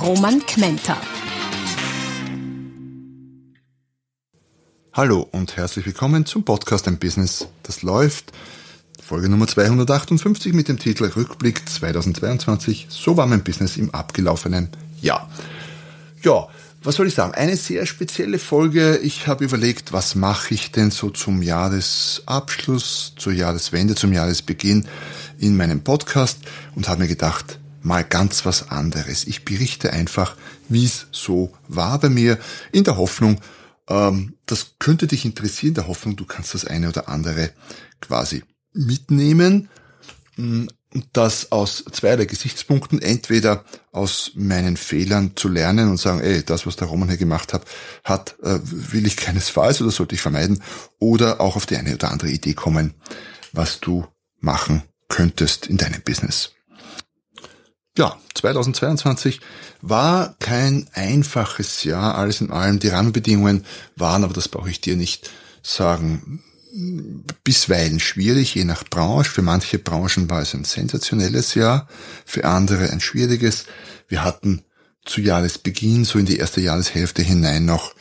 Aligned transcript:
Roman 0.00 0.44
Kmenter. 0.44 0.96
Hallo 4.92 5.26
und 5.32 5.56
herzlich 5.56 5.86
willkommen 5.86 6.26
zum 6.26 6.44
Podcast 6.44 6.86
Ein 6.86 6.98
Business, 6.98 7.48
das 7.62 7.82
läuft. 7.82 8.32
Folge 9.02 9.28
Nummer 9.28 9.46
258 9.46 10.52
mit 10.52 10.68
dem 10.68 10.78
Titel 10.78 11.04
Rückblick 11.04 11.68
2022. 11.68 12.86
So 12.90 13.16
war 13.16 13.26
mein 13.26 13.42
Business 13.42 13.76
im 13.76 13.94
abgelaufenen 13.94 14.68
Jahr. 15.00 15.30
Ja, 16.22 16.48
was 16.82 16.96
soll 16.96 17.08
ich 17.08 17.14
sagen? 17.14 17.34
Eine 17.34 17.56
sehr 17.56 17.86
spezielle 17.86 18.38
Folge. 18.38 18.98
Ich 18.98 19.26
habe 19.26 19.44
überlegt, 19.44 19.92
was 19.92 20.14
mache 20.14 20.54
ich 20.54 20.72
denn 20.72 20.90
so 20.90 21.10
zum 21.10 21.42
Jahresabschluss, 21.42 23.14
zur 23.16 23.32
Jahreswende, 23.32 23.94
zum 23.94 24.12
Jahresbeginn 24.12 24.86
in 25.38 25.56
meinem 25.56 25.82
Podcast 25.82 26.38
und 26.74 26.88
habe 26.88 27.02
mir 27.02 27.08
gedacht, 27.08 27.58
mal 27.82 28.04
ganz 28.04 28.44
was 28.44 28.70
anderes. 28.70 29.26
Ich 29.26 29.44
berichte 29.44 29.92
einfach, 29.92 30.36
wie 30.68 30.84
es 30.84 31.06
so 31.12 31.52
war 31.68 31.98
bei 31.98 32.08
mir, 32.08 32.38
in 32.72 32.84
der 32.84 32.96
Hoffnung, 32.96 33.40
ähm, 33.88 34.34
das 34.46 34.74
könnte 34.78 35.06
dich 35.06 35.24
interessieren, 35.24 35.74
der 35.74 35.88
Hoffnung, 35.88 36.16
du 36.16 36.24
kannst 36.24 36.54
das 36.54 36.64
eine 36.64 36.88
oder 36.88 37.08
andere 37.08 37.50
quasi 38.00 38.42
mitnehmen. 38.72 39.68
Und 40.36 40.70
das 41.12 41.52
aus 41.52 41.84
zweierlei 41.90 42.26
Gesichtspunkten. 42.26 43.00
Entweder 43.02 43.64
aus 43.92 44.32
meinen 44.34 44.76
Fehlern 44.76 45.32
zu 45.34 45.48
lernen 45.48 45.90
und 45.90 45.98
sagen, 45.98 46.20
ey, 46.20 46.42
das, 46.42 46.66
was 46.66 46.76
der 46.76 46.88
Roman 46.88 47.08
hier 47.08 47.18
gemacht 47.18 47.52
hat, 47.52 47.64
hat, 48.04 48.36
äh, 48.42 48.58
will 48.62 49.06
ich 49.06 49.16
keinesfalls 49.16 49.80
oder 49.80 49.90
sollte 49.90 50.14
ich 50.14 50.20
vermeiden. 50.20 50.62
Oder 50.98 51.40
auch 51.40 51.56
auf 51.56 51.66
die 51.66 51.76
eine 51.76 51.94
oder 51.94 52.10
andere 52.10 52.30
Idee 52.30 52.54
kommen, 52.54 52.94
was 53.52 53.80
du 53.80 54.06
machen 54.40 54.82
könntest 55.08 55.66
in 55.66 55.76
deinem 55.76 56.02
Business. 56.02 56.55
Ja, 57.98 58.16
2022 58.34 59.40
war 59.80 60.36
kein 60.38 60.86
einfaches 60.92 61.84
Jahr, 61.84 62.16
alles 62.16 62.42
in 62.42 62.50
allem. 62.50 62.78
Die 62.78 62.88
Rahmenbedingungen 62.88 63.64
waren, 63.96 64.22
aber 64.22 64.34
das 64.34 64.48
brauche 64.48 64.68
ich 64.68 64.80
dir 64.80 64.96
nicht 64.96 65.30
sagen, 65.62 66.42
bisweilen 67.42 68.00
schwierig, 68.00 68.54
je 68.54 68.64
nach 68.64 68.84
Branche. 68.84 69.30
Für 69.30 69.42
manche 69.42 69.78
Branchen 69.78 70.28
war 70.28 70.42
es 70.42 70.52
ein 70.52 70.64
sensationelles 70.64 71.54
Jahr, 71.54 71.88
für 72.26 72.44
andere 72.44 72.90
ein 72.90 73.00
schwieriges. 73.00 73.64
Wir 74.08 74.22
hatten 74.22 74.62
zu 75.06 75.22
Jahresbeginn, 75.22 76.04
so 76.04 76.18
in 76.18 76.26
die 76.26 76.36
erste 76.36 76.60
Jahreshälfte 76.60 77.22
hinein 77.22 77.64
noch 77.64 77.94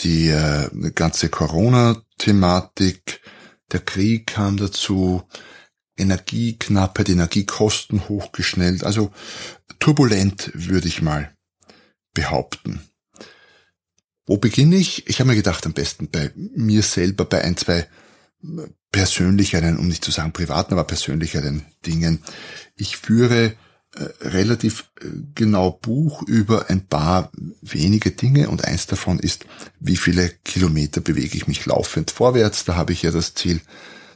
die 0.00 0.28
äh, 0.28 0.68
ganze 0.94 1.28
Corona-Thematik, 1.28 3.20
der 3.72 3.80
Krieg 3.80 4.28
kam 4.28 4.56
dazu, 4.56 5.22
Energieknappheit, 5.96 7.08
Energiekosten 7.08 8.08
hochgeschnellt, 8.08 8.84
also 8.84 9.12
turbulent 9.78 10.50
würde 10.54 10.88
ich 10.88 11.02
mal 11.02 11.32
behaupten. 12.12 12.80
Wo 14.26 14.38
beginne 14.38 14.76
ich? 14.76 15.06
Ich 15.08 15.20
habe 15.20 15.30
mir 15.30 15.36
gedacht, 15.36 15.66
am 15.66 15.72
besten 15.72 16.08
bei 16.08 16.32
mir 16.34 16.82
selber, 16.82 17.24
bei 17.24 17.42
ein, 17.44 17.56
zwei 17.56 17.86
persönlicheren, 18.92 19.78
um 19.78 19.88
nicht 19.88 20.04
zu 20.04 20.10
sagen 20.10 20.32
privaten, 20.32 20.72
aber 20.72 20.84
persönlicheren 20.84 21.64
Dingen. 21.84 22.22
Ich 22.76 22.96
führe 22.96 23.54
äh, 23.92 24.04
relativ 24.20 24.90
äh, 25.00 25.06
genau 25.34 25.72
Buch 25.72 26.22
über 26.22 26.70
ein 26.70 26.86
paar 26.86 27.30
wenige 27.60 28.12
Dinge 28.12 28.48
und 28.48 28.64
eins 28.64 28.86
davon 28.86 29.18
ist, 29.18 29.46
wie 29.80 29.96
viele 29.96 30.30
Kilometer 30.44 31.00
bewege 31.00 31.36
ich 31.36 31.46
mich 31.46 31.66
laufend 31.66 32.10
vorwärts. 32.10 32.64
Da 32.64 32.76
habe 32.76 32.92
ich 32.92 33.02
ja 33.02 33.10
das 33.10 33.34
Ziel, 33.34 33.60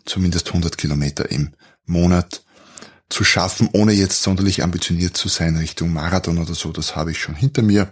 zumindest 0.08 0.48
100 0.48 0.78
Kilometer 0.78 1.30
im 1.30 1.54
Monat 1.84 2.44
zu 3.08 3.24
schaffen, 3.24 3.69
ohne 3.72 3.92
jetzt 3.92 4.22
sonderlich 4.22 4.62
ambitioniert 4.62 5.16
zu 5.16 5.28
sein 5.28 5.56
Richtung 5.56 5.92
Marathon 5.92 6.38
oder 6.38 6.54
so. 6.54 6.72
Das 6.72 6.96
habe 6.96 7.10
ich 7.10 7.19
schon 7.20 7.34
hinter 7.34 7.62
mir, 7.62 7.91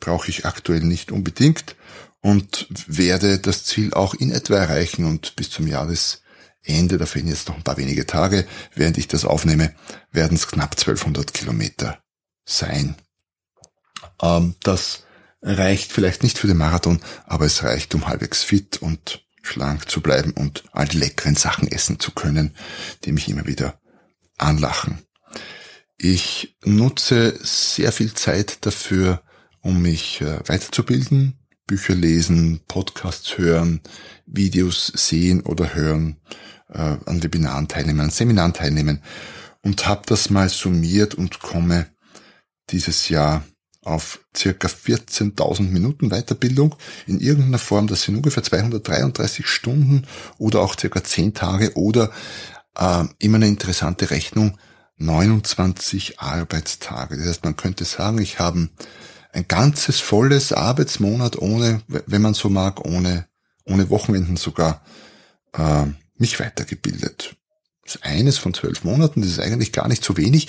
brauche 0.00 0.28
ich 0.28 0.44
aktuell 0.44 0.80
nicht 0.80 1.10
unbedingt 1.10 1.76
und 2.20 2.66
werde 2.86 3.38
das 3.38 3.64
Ziel 3.64 3.94
auch 3.94 4.14
in 4.14 4.30
etwa 4.30 4.56
erreichen 4.56 5.04
und 5.04 5.36
bis 5.36 5.50
zum 5.50 5.66
Jahresende, 5.66 6.98
da 6.98 7.06
fehlen 7.06 7.28
jetzt 7.28 7.48
noch 7.48 7.56
ein 7.56 7.64
paar 7.64 7.78
wenige 7.78 8.06
Tage, 8.06 8.46
während 8.74 8.98
ich 8.98 9.08
das 9.08 9.24
aufnehme, 9.24 9.74
werden 10.10 10.36
es 10.36 10.48
knapp 10.48 10.72
1200 10.72 11.32
Kilometer 11.32 11.98
sein. 12.44 12.94
Ähm, 14.20 14.54
das 14.62 15.04
reicht 15.40 15.92
vielleicht 15.92 16.22
nicht 16.22 16.38
für 16.38 16.46
den 16.46 16.56
Marathon, 16.56 17.00
aber 17.26 17.46
es 17.46 17.62
reicht, 17.64 17.94
um 17.94 18.06
halbwegs 18.06 18.42
fit 18.42 18.80
und 18.80 19.21
schlank 19.42 19.90
zu 19.90 20.00
bleiben 20.00 20.32
und 20.32 20.64
all 20.72 20.86
die 20.86 20.98
leckeren 20.98 21.34
Sachen 21.34 21.68
essen 21.68 22.00
zu 22.00 22.12
können, 22.12 22.54
die 23.04 23.12
mich 23.12 23.28
immer 23.28 23.46
wieder 23.46 23.80
anlachen. 24.38 24.98
Ich 25.98 26.56
nutze 26.64 27.38
sehr 27.42 27.92
viel 27.92 28.14
Zeit 28.14 28.64
dafür, 28.66 29.22
um 29.60 29.82
mich 29.82 30.20
äh, 30.20 30.40
weiterzubilden, 30.48 31.38
Bücher 31.66 31.94
lesen, 31.94 32.60
Podcasts 32.66 33.38
hören, 33.38 33.80
Videos 34.26 34.86
sehen 34.94 35.42
oder 35.42 35.74
hören, 35.74 36.20
äh, 36.68 36.78
an 36.78 37.22
Webinaren 37.22 37.68
teilnehmen, 37.68 38.00
an 38.00 38.10
Seminaren 38.10 38.52
teilnehmen 38.52 39.02
und 39.62 39.86
habe 39.86 40.02
das 40.06 40.30
mal 40.30 40.48
summiert 40.48 41.14
und 41.14 41.40
komme 41.40 41.86
dieses 42.70 43.08
Jahr 43.08 43.44
auf 43.82 44.20
circa 44.36 44.68
14.000 44.68 45.62
Minuten 45.62 46.10
Weiterbildung 46.10 46.76
in 47.06 47.20
irgendeiner 47.20 47.58
Form. 47.58 47.88
Das 47.88 48.02
sind 48.02 48.16
ungefähr 48.16 48.42
233 48.42 49.46
Stunden 49.46 50.06
oder 50.38 50.60
auch 50.60 50.78
circa 50.78 51.02
10 51.02 51.34
Tage 51.34 51.74
oder 51.74 52.10
äh, 52.76 53.04
immer 53.18 53.36
eine 53.36 53.48
interessante 53.48 54.10
Rechnung, 54.10 54.56
29 54.98 56.20
Arbeitstage. 56.20 57.16
Das 57.16 57.26
heißt, 57.26 57.44
man 57.44 57.56
könnte 57.56 57.84
sagen, 57.84 58.18
ich 58.18 58.38
habe 58.38 58.68
ein 59.32 59.48
ganzes 59.48 60.00
volles 60.00 60.52
Arbeitsmonat 60.52 61.36
ohne, 61.36 61.82
wenn 61.88 62.22
man 62.22 62.34
so 62.34 62.50
mag, 62.50 62.84
ohne, 62.86 63.26
ohne 63.64 63.90
Wochenenden 63.90 64.36
sogar, 64.36 64.84
äh, 65.54 65.86
mich 66.16 66.38
weitergebildet. 66.38 67.36
Das 67.84 67.96
ist 67.96 68.04
eines 68.04 68.38
von 68.38 68.54
zwölf 68.54 68.84
Monaten, 68.84 69.22
das 69.22 69.30
ist 69.32 69.40
eigentlich 69.40 69.72
gar 69.72 69.88
nicht 69.88 70.04
so 70.04 70.16
wenig. 70.16 70.48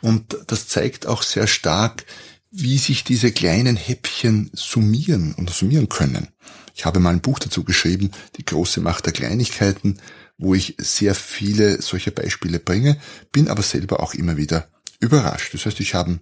Und 0.00 0.36
das 0.48 0.66
zeigt 0.66 1.06
auch 1.06 1.22
sehr 1.22 1.46
stark, 1.46 2.04
wie 2.52 2.76
sich 2.76 3.02
diese 3.02 3.32
kleinen 3.32 3.76
Häppchen 3.76 4.50
summieren 4.52 5.34
und 5.34 5.50
summieren 5.50 5.88
können. 5.88 6.28
Ich 6.74 6.84
habe 6.84 7.00
mal 7.00 7.10
ein 7.10 7.22
Buch 7.22 7.38
dazu 7.38 7.64
geschrieben, 7.64 8.10
Die 8.36 8.44
große 8.44 8.80
Macht 8.80 9.06
der 9.06 9.14
Kleinigkeiten, 9.14 9.98
wo 10.36 10.54
ich 10.54 10.76
sehr 10.78 11.14
viele 11.14 11.80
solcher 11.80 12.10
Beispiele 12.10 12.58
bringe, 12.58 13.00
bin 13.32 13.48
aber 13.48 13.62
selber 13.62 14.00
auch 14.00 14.14
immer 14.14 14.36
wieder 14.36 14.68
überrascht. 15.00 15.54
Das 15.54 15.64
heißt, 15.64 15.80
ich 15.80 15.94
habe 15.94 16.20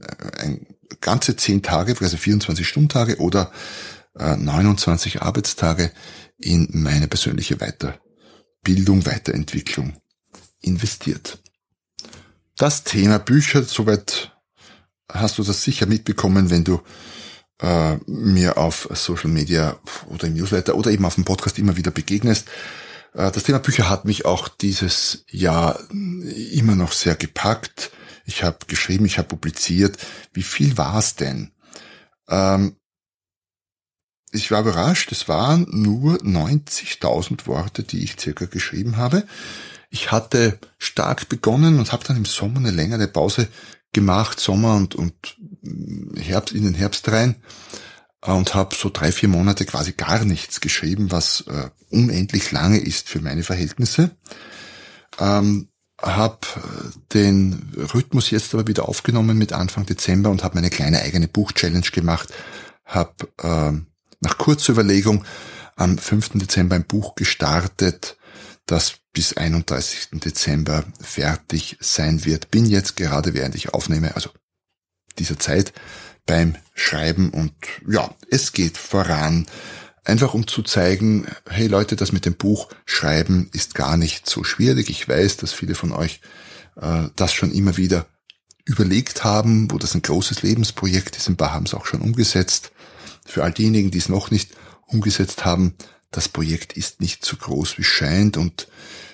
äh, 0.00 0.40
ein 0.40 0.66
ganze 1.00 1.36
zehn 1.36 1.62
Tage, 1.62 1.96
also 1.98 2.16
24 2.16 2.68
Stundentage 2.68 3.18
oder 3.18 3.50
29 4.14 5.14
äh, 5.14 5.18
Arbeitstage 5.20 5.90
in 6.36 6.68
meine 6.72 7.08
persönliche 7.08 7.56
Weiterbildung, 7.56 9.06
Weiterentwicklung 9.06 9.96
investiert. 10.60 11.38
Das 12.56 12.84
Thema 12.84 13.18
Bücher, 13.18 13.62
soweit 13.62 14.31
hast 15.12 15.38
du 15.38 15.42
das 15.42 15.62
sicher 15.62 15.86
mitbekommen, 15.86 16.50
wenn 16.50 16.64
du 16.64 16.80
äh, 17.60 17.96
mir 18.06 18.58
auf 18.58 18.88
Social 18.92 19.30
Media 19.30 19.78
oder 20.08 20.26
im 20.26 20.34
Newsletter 20.34 20.74
oder 20.74 20.90
eben 20.90 21.04
auf 21.04 21.14
dem 21.14 21.24
Podcast 21.24 21.58
immer 21.58 21.76
wieder 21.76 21.90
begegnest. 21.90 22.48
Äh, 23.14 23.30
das 23.30 23.44
Thema 23.44 23.58
Bücher 23.58 23.88
hat 23.88 24.04
mich 24.04 24.24
auch 24.24 24.48
dieses 24.48 25.24
Jahr 25.30 25.78
immer 25.90 26.74
noch 26.74 26.92
sehr 26.92 27.14
gepackt 27.14 27.92
ich 28.24 28.42
habe 28.42 28.58
geschrieben, 28.66 29.04
ich 29.04 29.18
habe 29.18 29.28
publiziert. 29.28 29.98
Wie 30.32 30.42
viel 30.42 30.76
war 30.76 30.98
es 30.98 31.16
denn? 31.16 31.52
Ähm, 32.28 32.76
ich 34.30 34.50
war 34.50 34.60
überrascht, 34.60 35.12
es 35.12 35.28
waren 35.28 35.66
nur 35.70 36.16
90.000 36.16 37.46
Worte, 37.46 37.82
die 37.82 38.02
ich 38.02 38.18
circa 38.18 38.46
geschrieben 38.46 38.96
habe. 38.96 39.26
Ich 39.90 40.10
hatte 40.10 40.58
stark 40.78 41.28
begonnen 41.28 41.78
und 41.78 41.92
habe 41.92 42.04
dann 42.04 42.16
im 42.16 42.24
Sommer 42.24 42.58
eine 42.58 42.70
längere 42.70 43.08
Pause 43.08 43.48
gemacht, 43.92 44.40
Sommer 44.40 44.74
und, 44.76 44.94
und 44.94 45.14
Herbst 46.16 46.54
in 46.54 46.64
den 46.64 46.74
Herbst 46.74 47.08
rein 47.08 47.36
und 48.20 48.54
habe 48.54 48.74
so 48.74 48.90
drei, 48.92 49.12
vier 49.12 49.28
Monate 49.28 49.64
quasi 49.64 49.92
gar 49.92 50.24
nichts 50.24 50.60
geschrieben, 50.60 51.10
was 51.10 51.44
äh, 51.48 51.70
unendlich 51.90 52.50
lange 52.52 52.78
ist 52.78 53.08
für 53.08 53.20
meine 53.20 53.42
Verhältnisse. 53.42 54.10
Ähm, 55.18 55.68
habe 56.00 56.38
den 57.12 57.72
Rhythmus 57.94 58.30
jetzt 58.30 58.54
aber 58.54 58.66
wieder 58.66 58.88
aufgenommen 58.88 59.38
mit 59.38 59.52
Anfang 59.52 59.86
Dezember 59.86 60.30
und 60.30 60.42
habe 60.42 60.56
meine 60.56 60.70
kleine 60.70 61.00
eigene 61.00 61.28
Buch-Challenge 61.28 61.86
gemacht. 61.92 62.28
Habe 62.84 63.28
äh, 63.38 63.72
nach 64.20 64.38
kurzer 64.38 64.72
Überlegung 64.72 65.24
am 65.76 65.98
5. 65.98 66.30
Dezember 66.34 66.76
ein 66.76 66.86
Buch 66.86 67.14
gestartet, 67.14 68.16
das 68.66 68.94
bis 69.12 69.34
31. 69.34 70.20
Dezember 70.20 70.84
fertig 71.00 71.76
sein 71.80 72.24
wird. 72.24 72.50
Bin 72.50 72.66
jetzt 72.66 72.96
gerade, 72.96 73.34
während 73.34 73.54
ich 73.54 73.74
aufnehme, 73.74 74.14
also 74.14 74.30
dieser 75.18 75.38
Zeit 75.38 75.72
beim 76.26 76.56
Schreiben 76.74 77.30
und 77.30 77.52
ja, 77.86 78.14
es 78.30 78.52
geht 78.52 78.78
voran. 78.78 79.46
Einfach 80.04 80.34
um 80.34 80.46
zu 80.46 80.62
zeigen, 80.62 81.26
hey 81.48 81.66
Leute, 81.66 81.94
das 81.94 82.12
mit 82.12 82.26
dem 82.26 82.34
Buch 82.34 82.68
schreiben 82.86 83.48
ist 83.52 83.74
gar 83.74 83.96
nicht 83.96 84.28
so 84.28 84.42
schwierig. 84.42 84.90
Ich 84.90 85.08
weiß, 85.08 85.36
dass 85.36 85.52
viele 85.52 85.74
von 85.74 85.92
euch 85.92 86.20
äh, 86.80 87.04
das 87.14 87.32
schon 87.32 87.52
immer 87.52 87.76
wieder 87.76 88.06
überlegt 88.64 89.24
haben, 89.24 89.70
wo 89.70 89.78
das 89.78 89.94
ein 89.94 90.02
großes 90.02 90.42
Lebensprojekt 90.42 91.16
ist. 91.16 91.28
Ein 91.28 91.36
paar 91.36 91.52
haben 91.52 91.66
es 91.66 91.74
auch 91.74 91.86
schon 91.86 92.00
umgesetzt. 92.00 92.72
Für 93.26 93.44
all 93.44 93.52
diejenigen, 93.52 93.90
die 93.90 93.98
es 93.98 94.08
noch 94.08 94.30
nicht 94.30 94.52
umgesetzt 94.86 95.44
haben, 95.44 95.74
das 96.12 96.28
Projekt 96.28 96.74
ist 96.74 97.00
nicht 97.00 97.24
so 97.24 97.36
groß 97.36 97.78
wie 97.78 97.82
es 97.82 97.88
scheint 97.88 98.36
und 98.36 98.68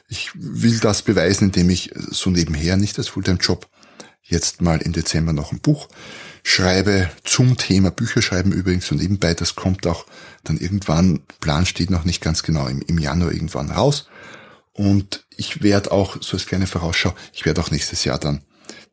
ich 0.09 0.31
will 0.35 0.79
das 0.79 1.03
beweisen, 1.03 1.45
indem 1.45 1.71
ich 1.71 1.93
so 1.95 2.31
nebenher, 2.31 2.77
nicht 2.77 2.99
als 2.99 3.09
Fulltime-Job, 3.09 3.69
jetzt 4.23 4.61
mal 4.61 4.81
im 4.83 4.93
Dezember 4.93 5.33
noch 5.33 5.53
ein 5.53 5.61
Buch 5.61 5.89
schreibe 6.49 7.11
zum 7.25 7.56
Thema 7.56 7.91
Bücherschreiben 7.91 8.53
übrigens 8.53 8.87
so 8.87 8.95
nebenbei. 8.95 9.35
Das 9.35 9.55
kommt 9.55 9.87
auch 9.87 10.06
dann 10.45 10.56
irgendwann, 10.56 11.21
Plan 11.41 11.67
steht 11.67 11.91
noch 11.91 12.05
nicht 12.05 12.23
ganz 12.23 12.43
genau, 12.43 12.67
im, 12.69 12.81
im 12.83 12.99
Januar 12.99 13.33
irgendwann 13.33 13.71
raus. 13.71 14.09
Und 14.73 15.27
ich 15.37 15.62
werde 15.62 15.93
auch, 15.93 16.23
so 16.23 16.37
als 16.37 16.47
kleine 16.47 16.67
Vorausschau, 16.67 17.15
ich 17.33 17.45
werde 17.45 17.61
auch 17.61 17.71
nächstes 17.71 18.05
Jahr 18.05 18.19
dann 18.19 18.43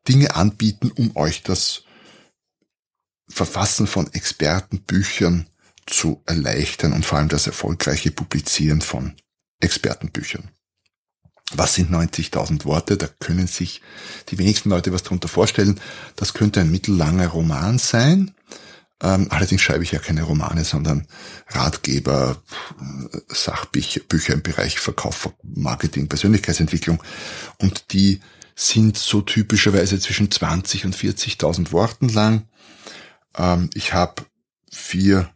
Dinge 0.08 0.36
anbieten, 0.36 0.92
um 0.92 1.16
euch 1.16 1.44
das 1.44 1.84
Verfassen 3.30 3.88
von 3.88 4.12
Expertenbüchern 4.12 5.48
zu 5.86 6.22
erleichtern 6.26 6.94
und 6.94 7.06
vor 7.06 7.18
allem 7.18 7.30
das 7.30 7.48
erfolgreiche 7.48 8.12
Publizieren 8.12 8.82
von 8.82 9.14
Expertenbüchern. 9.60 10.50
Was 11.54 11.76
sind 11.76 11.92
90.000 11.92 12.66
Worte? 12.66 12.98
Da 12.98 13.08
können 13.08 13.48
sich 13.48 13.82
die 14.30 14.38
wenigsten 14.40 14.70
Leute 14.70 14.92
was 14.92 15.04
darunter 15.04 15.28
vorstellen. 15.28 15.80
Das 16.16 16.34
könnte 16.34 16.62
ein 16.62 16.72
mittellanger 16.72 17.28
Roman 17.28 17.78
sein. 17.78 18.34
Ähm, 19.02 19.28
allerdings 19.30 19.62
schreibe 19.62 19.84
ich 19.84 19.92
ja 19.92 20.00
keine 20.00 20.24
Romane, 20.24 20.64
sondern 20.64 21.06
Ratgeber, 21.50 22.42
Sachbücher 23.28 24.02
Bücher 24.02 24.34
im 24.34 24.42
Bereich 24.42 24.80
Verkauf, 24.80 25.30
Marketing, 25.44 26.08
Persönlichkeitsentwicklung. 26.08 27.04
Und 27.60 27.94
die 27.94 28.22
sind 28.56 28.98
so 28.98 29.22
typischerweise 29.22 30.00
zwischen 30.00 30.32
20 30.32 30.86
und 30.86 30.96
40.000 30.96 31.72
Worten 31.74 32.10
lang. 32.10 32.48
Ähm, 33.38 33.70
ich 33.74 33.94
habe 33.94 34.26
vier 34.72 35.30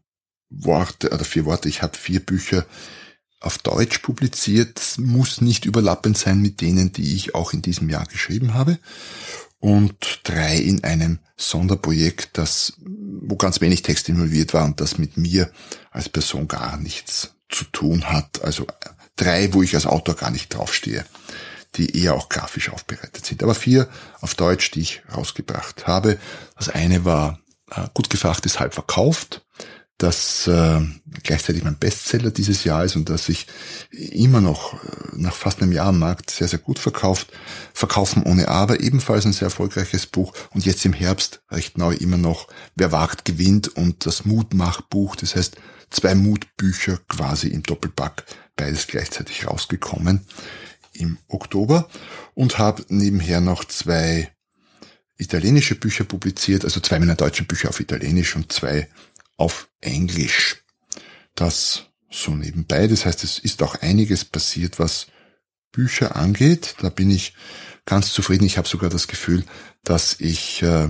Worte 0.50 1.12
oder 1.12 1.24
vier 1.24 1.46
Worte. 1.46 1.70
Ich 1.70 1.82
habe 1.82 1.98
vier 1.98 2.20
Bücher 2.20 2.66
auf 3.40 3.58
Deutsch 3.60 4.00
publiziert. 4.00 4.78
Das 4.78 4.98
muss 4.98 5.42
nicht 5.42 5.66
überlappend 5.66 6.18
sein 6.18 6.42
mit 6.42 6.62
denen, 6.62 6.92
die 6.92 7.16
ich 7.16 7.36
auch 7.36 7.54
in 7.54 7.62
diesem 7.62 7.90
Jahr 7.90 8.06
geschrieben 8.06 8.54
habe. 8.54 8.80
Und 9.60 10.22
drei 10.24 10.58
in 10.58 10.84
einem 10.84 11.20
Sonderprojekt, 11.38 12.38
das, 12.38 12.74
wo 12.78 13.36
ganz 13.36 13.62
wenig 13.62 13.82
Text 13.82 14.10
involviert 14.10 14.54
war 14.54 14.66
und 14.66 14.80
das 14.82 14.98
mit 14.98 15.18
mir 15.18 15.52
als 15.92 16.10
Person 16.10 16.48
gar 16.48 16.78
nichts 16.78 17.34
zu 17.50 17.66
tun 17.66 18.06
hat. 18.06 18.42
Also 18.44 18.68
drei, 19.16 19.54
wo 19.54 19.62
ich 19.62 19.76
als 19.76 19.86
Autor 19.86 20.16
gar 20.16 20.32
nicht 20.32 20.54
draufstehe, 20.54 21.06
die 21.76 22.02
eher 22.02 22.16
auch 22.16 22.30
grafisch 22.30 22.70
aufbereitet 22.70 23.26
sind. 23.26 23.44
Aber 23.44 23.56
vier 23.56 23.90
auf 24.22 24.36
Deutsch, 24.36 24.72
die 24.72 24.82
ich 24.82 25.02
rausgebracht 25.14 25.88
habe. 25.88 26.18
Das 26.56 26.70
eine 26.70 27.04
war 27.06 27.40
äh, 27.72 27.88
gut 27.94 28.10
gefragt 28.10 28.46
ist 28.46 28.60
halb 28.60 28.74
verkauft 28.74 29.46
das 30.00 30.48
äh, 30.48 30.80
gleichzeitig 31.24 31.64
mein 31.64 31.78
Bestseller 31.78 32.32
dieses 32.32 32.64
Jahr 32.64 32.86
ist 32.86 32.96
und 32.96 33.10
dass 33.10 33.26
sich 33.26 33.48
immer 33.92 34.40
noch 34.40 34.74
äh, 34.74 34.78
nach 35.16 35.36
fast 35.36 35.62
einem 35.62 35.74
Jahr 35.74 35.88
am 35.88 36.00
Markt 36.00 36.32
sehr, 36.32 36.48
sehr 36.48 36.60
gut 36.60 36.80
verkauft. 36.80 37.28
Verkaufen 37.74 38.24
ohne 38.24 38.48
Aber, 38.48 38.80
ebenfalls 38.80 39.26
ein 39.26 39.34
sehr 39.34 39.48
erfolgreiches 39.48 40.08
Buch 40.08 40.34
und 40.52 40.66
jetzt 40.66 40.86
im 40.86 40.94
Herbst 40.94 41.42
recht 41.52 41.78
neu 41.78 41.94
immer 41.94 42.18
noch 42.18 42.48
Wer 42.76 42.94
wagt 42.94 43.26
gewinnt 43.26 43.68
und 43.68 44.06
das 44.06 44.24
Mutmachbuch, 44.24 45.18
das 45.18 45.36
heißt 45.36 45.58
zwei 45.90 46.16
Mutbücher 46.16 47.00
quasi 47.10 47.50
im 47.50 47.64
Doppelpack, 47.64 48.24
beides 48.56 48.88
gleichzeitig 48.88 49.48
rausgekommen 49.48 50.22
im 50.94 51.18
Oktober 51.28 51.90
und 52.36 52.58
habe 52.58 52.86
nebenher 52.88 53.42
noch 53.42 53.66
zwei 53.66 54.32
italienische 55.18 55.76
Bücher 55.76 56.06
publiziert, 56.06 56.64
also 56.64 56.80
zwei 56.80 57.00
meiner 57.00 57.16
deutschen 57.16 57.46
Bücher 57.46 57.68
auf 57.68 57.82
Italienisch 57.82 58.38
und 58.38 58.54
zwei 58.54 58.88
auf 59.40 59.70
Englisch. 59.82 60.64
Das 61.36 61.86
so 62.12 62.36
nebenbei. 62.36 62.88
Das 62.88 63.06
heißt, 63.06 63.24
es 63.24 63.38
ist 63.40 63.64
auch 63.64 63.76
einiges 63.76 64.26
passiert, 64.26 64.80
was 64.80 65.08
Bücher 65.72 66.16
angeht. 66.16 66.76
Da 66.82 66.90
bin 66.90 67.12
ich 67.12 67.34
ganz 67.86 68.12
zufrieden. 68.14 68.46
Ich 68.46 68.58
habe 68.58 68.68
sogar 68.68 68.90
das 68.90 69.08
Gefühl, 69.08 69.46
dass 69.84 70.20
ich 70.20 70.64
äh, 70.64 70.90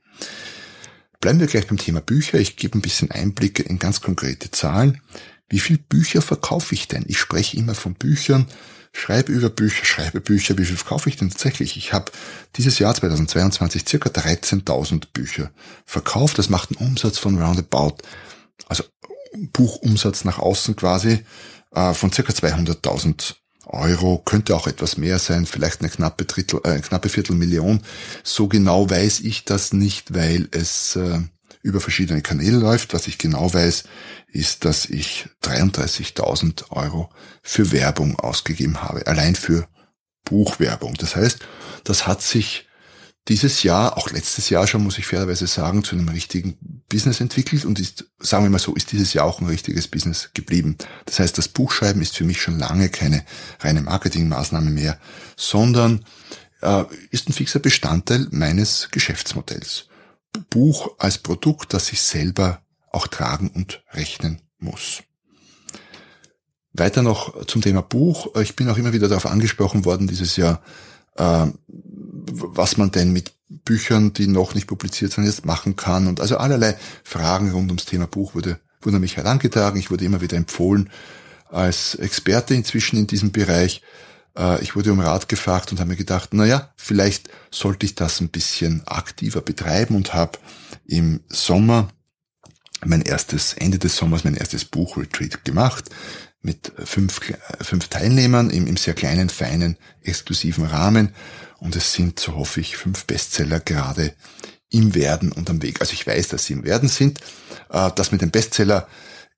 Bleiben 1.19 1.39
wir 1.39 1.47
gleich 1.47 1.67
beim 1.67 1.77
Thema 1.77 2.01
Bücher. 2.01 2.39
Ich 2.39 2.55
gebe 2.55 2.77
ein 2.77 2.81
bisschen 2.81 3.11
Einblicke 3.11 3.63
in 3.63 3.77
ganz 3.77 4.01
konkrete 4.01 4.51
Zahlen. 4.51 5.01
Wie 5.49 5.59
viel 5.59 5.77
Bücher 5.77 6.21
verkaufe 6.21 6.73
ich 6.75 6.87
denn? 6.87 7.03
Ich 7.07 7.19
spreche 7.19 7.57
immer 7.57 7.75
von 7.75 7.95
Büchern, 7.95 8.47
schreibe 8.93 9.31
über 9.31 9.49
Bücher, 9.49 9.83
schreibe 9.83 10.21
Bücher. 10.21 10.57
Wie 10.57 10.65
viel 10.65 10.77
verkaufe 10.77 11.09
ich 11.09 11.17
denn 11.17 11.29
tatsächlich? 11.29 11.75
Ich 11.75 11.91
habe 11.91 12.11
dieses 12.55 12.79
Jahr 12.79 12.95
2022 12.95 13.87
circa 13.87 14.09
13.000 14.09 15.07
Bücher 15.11 15.51
verkauft. 15.85 16.37
Das 16.37 16.49
macht 16.49 16.69
einen 16.69 16.87
Umsatz 16.87 17.17
von 17.17 17.41
roundabout, 17.41 17.97
also 18.67 18.83
Buchumsatz 19.51 20.23
nach 20.23 20.39
außen 20.39 20.75
quasi 20.75 21.25
äh, 21.73 21.93
von 21.93 22.11
circa 22.11 22.33
200.000 22.33 23.35
Euro, 23.65 24.17
könnte 24.25 24.55
auch 24.55 24.67
etwas 24.67 24.97
mehr 24.97 25.19
sein, 25.19 25.45
vielleicht 25.45 25.81
eine 25.81 25.89
knappe 25.89 26.25
Drittel, 26.25 26.59
äh, 26.63 26.79
knappe 26.79 27.09
Viertelmillion. 27.09 27.81
So 28.23 28.47
genau 28.47 28.89
weiß 28.89 29.19
ich 29.21 29.45
das 29.45 29.73
nicht, 29.73 30.13
weil 30.13 30.47
es 30.51 30.95
äh, 30.95 31.19
über 31.61 31.79
verschiedene 31.79 32.21
Kanäle 32.21 32.57
läuft. 32.57 32.93
Was 32.93 33.07
ich 33.07 33.17
genau 33.17 33.53
weiß, 33.53 33.83
ist, 34.31 34.65
dass 34.65 34.85
ich 34.85 35.27
33.000 35.43 36.71
Euro 36.71 37.09
für 37.43 37.71
Werbung 37.71 38.19
ausgegeben 38.19 38.81
habe, 38.81 39.05
allein 39.07 39.35
für 39.35 39.67
Buchwerbung. 40.25 40.95
Das 40.95 41.15
heißt, 41.15 41.39
das 41.83 42.07
hat 42.07 42.21
sich 42.21 42.67
dieses 43.29 43.61
Jahr, 43.61 43.97
auch 43.97 44.09
letztes 44.09 44.49
Jahr 44.49 44.65
schon, 44.65 44.83
muss 44.83 44.97
ich 44.97 45.05
fairerweise 45.05 45.45
sagen, 45.45 45.83
zu 45.83 45.95
einem 45.95 46.09
richtigen 46.09 46.57
Business 46.89 47.21
entwickelt 47.21 47.63
und 47.63 47.79
ist, 47.79 48.05
sagen 48.17 48.43
wir 48.43 48.49
mal 48.49 48.57
so, 48.57 48.73
ist 48.73 48.91
dieses 48.91 49.13
Jahr 49.13 49.25
auch 49.25 49.39
ein 49.39 49.47
richtiges 49.47 49.87
Business 49.87 50.31
geblieben. 50.33 50.77
Das 51.05 51.19
heißt, 51.19 51.37
das 51.37 51.47
Buchschreiben 51.47 52.01
ist 52.01 52.17
für 52.17 52.23
mich 52.23 52.41
schon 52.41 52.57
lange 52.57 52.89
keine 52.89 53.23
reine 53.59 53.81
Marketingmaßnahme 53.81 54.71
mehr, 54.71 54.99
sondern 55.37 56.03
äh, 56.61 56.83
ist 57.11 57.29
ein 57.29 57.33
fixer 57.33 57.59
Bestandteil 57.59 58.27
meines 58.31 58.89
Geschäftsmodells. 58.91 59.85
Buch 60.49 60.95
als 60.97 61.19
Produkt, 61.19 61.73
das 61.73 61.91
ich 61.91 62.01
selber 62.01 62.61
auch 62.91 63.07
tragen 63.07 63.49
und 63.49 63.83
rechnen 63.91 64.41
muss. 64.57 65.03
Weiter 66.73 67.03
noch 67.03 67.45
zum 67.45 67.61
Thema 67.61 67.81
Buch. 67.81 68.35
Ich 68.37 68.55
bin 68.55 68.69
auch 68.69 68.77
immer 68.77 68.93
wieder 68.93 69.07
darauf 69.07 69.27
angesprochen 69.27 69.85
worden 69.85 70.07
dieses 70.07 70.35
Jahr, 70.35 70.61
äh, 71.19 71.47
was 72.31 72.77
man 72.77 72.91
denn 72.91 73.11
mit 73.11 73.33
Büchern, 73.49 74.13
die 74.13 74.27
noch 74.27 74.55
nicht 74.55 74.67
publiziert 74.67 75.11
sind, 75.11 75.25
jetzt 75.25 75.45
machen 75.45 75.75
kann. 75.75 76.07
Und 76.07 76.21
also 76.21 76.37
allerlei 76.37 76.77
Fragen 77.03 77.51
rund 77.51 77.69
ums 77.69 77.85
Thema 77.85 78.07
Buch 78.07 78.35
wurde, 78.35 78.59
wurden 78.81 78.95
an 78.95 79.01
mich 79.01 79.17
herangetragen. 79.17 79.79
Ich 79.79 79.91
wurde 79.91 80.05
immer 80.05 80.21
wieder 80.21 80.37
empfohlen 80.37 80.89
als 81.49 81.95
Experte 81.95 82.53
inzwischen 82.53 82.97
in 82.97 83.07
diesem 83.07 83.31
Bereich. 83.31 83.81
Äh, 84.37 84.61
ich 84.61 84.75
wurde 84.75 84.91
um 84.91 84.99
Rat 84.99 85.29
gefragt 85.29 85.71
und 85.71 85.79
habe 85.79 85.89
mir 85.89 85.95
gedacht, 85.95 86.29
na 86.31 86.45
ja, 86.45 86.71
vielleicht 86.77 87.29
sollte 87.51 87.85
ich 87.85 87.95
das 87.95 88.21
ein 88.21 88.29
bisschen 88.29 88.85
aktiver 88.85 89.41
betreiben 89.41 89.95
und 89.95 90.13
habe 90.13 90.37
im 90.85 91.21
Sommer 91.27 91.89
mein 92.85 93.01
erstes, 93.01 93.53
Ende 93.53 93.77
des 93.77 93.97
Sommers 93.97 94.23
mein 94.23 94.35
erstes 94.35 94.63
Buchretreat 94.63 95.43
gemacht 95.43 95.89
mit 96.41 96.71
fünf, 96.83 97.19
fünf 97.61 97.87
Teilnehmern 97.89 98.49
im, 98.49 98.67
im 98.67 98.77
sehr 98.77 98.93
kleinen, 98.93 99.29
feinen, 99.29 99.77
exklusiven 100.01 100.65
Rahmen 100.65 101.13
und 101.59 101.75
es 101.75 101.93
sind, 101.93 102.19
so 102.19 102.35
hoffe 102.35 102.61
ich, 102.61 102.77
fünf 102.77 103.05
Bestseller 103.05 103.59
gerade 103.59 104.13
im 104.69 104.95
Werden 104.95 105.31
und 105.31 105.49
am 105.49 105.61
Weg. 105.61 105.81
Also 105.81 105.93
ich 105.93 106.05
weiß, 106.05 106.29
dass 106.29 106.45
sie 106.45 106.53
im 106.53 106.63
Werden 106.63 106.89
sind. 106.89 107.19
Äh, 107.69 107.91
das 107.95 108.11
mit 108.11 108.21
dem 108.21 108.31
Bestseller 108.31 108.87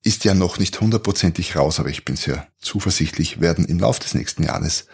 ist 0.02 0.24
ja 0.24 0.34
noch 0.34 0.58
nicht 0.58 0.80
hundertprozentig 0.80 1.56
raus, 1.56 1.80
aber 1.80 1.88
ich 1.88 2.04
bin 2.04 2.16
sehr 2.16 2.46
zuversichtlich, 2.60 3.40
werden 3.40 3.64
im 3.64 3.78
Laufe 3.78 4.00
des 4.00 4.14
nächsten 4.14 4.42
Jahres 4.42 4.86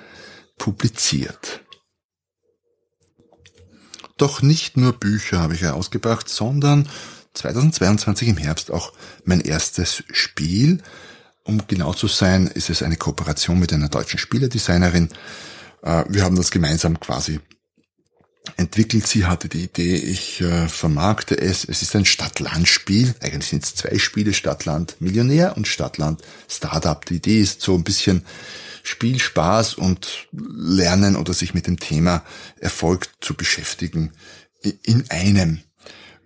publiziert. 0.59 1.63
Doch 4.17 4.43
nicht 4.43 4.77
nur 4.77 4.93
Bücher 4.93 5.39
habe 5.39 5.55
ich 5.55 5.63
herausgebracht, 5.63 6.29
sondern 6.29 6.89
2022 7.35 8.29
im 8.29 8.37
Herbst 8.37 8.71
auch 8.71 8.93
mein 9.25 9.41
erstes 9.41 10.03
Spiel. 10.13 10.83
Um 11.49 11.63
genau 11.67 11.95
zu 11.95 12.09
sein, 12.09 12.47
ist 12.47 12.69
es 12.69 12.83
eine 12.83 12.99
Kooperation 12.99 13.59
mit 13.59 13.73
einer 13.73 13.89
deutschen 13.89 14.19
Spieledesignerin. 14.19 15.09
Äh, 15.83 16.05
wir 16.07 16.23
haben 16.23 16.37
das 16.37 16.51
gemeinsam 16.51 17.01
quasi 17.01 17.41
entwickelt. 18.59 19.07
Sie 19.07 19.25
hatte 19.25 19.49
die 19.49 19.65
Idee, 19.65 19.97
ich 19.97 20.43
äh, 20.43 20.69
vermarkte 20.69 21.41
es. 21.41 21.65
Es 21.65 21.81
ist 21.81 21.97
ein 21.97 22.05
Stadt-Land-Spiel. 22.05 23.15
Eigentlich 23.21 23.49
sind 23.49 23.65
es 23.65 23.75
zwei 23.75 23.99
Spiele, 23.99 24.35
Stadtland 24.35 25.01
Millionär 25.01 25.57
und 25.57 25.67
Stadtland 25.67 26.21
Startup. 26.49 27.03
Die 27.07 27.17
Idee 27.17 27.41
ist 27.41 27.63
so 27.63 27.75
ein 27.75 27.83
bisschen 27.83 28.27
Spielspaß 28.83 29.73
und 29.73 30.29
Lernen 30.33 31.17
oder 31.17 31.33
sich 31.33 31.55
mit 31.55 31.67
dem 31.67 31.81
Thema 31.81 32.25
Erfolg 32.61 33.09
zu 33.23 33.33
beschäftigen 33.33 34.13
in 34.83 35.09
einem. 35.09 35.63